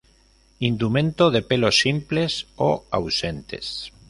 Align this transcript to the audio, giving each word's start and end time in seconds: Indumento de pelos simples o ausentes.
Indumento 0.57 1.29
de 1.29 1.41
pelos 1.49 1.75
simples 1.83 2.31
o 2.67 2.69
ausentes. 2.97 3.67